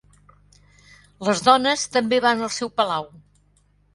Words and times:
Les 1.27 1.43
dones 1.49 1.83
també 1.97 2.21
van 2.27 2.41
al 2.47 2.51
seu 2.57 2.71
palau. 2.81 3.09